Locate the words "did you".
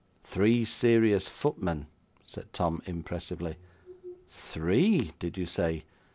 5.19-5.45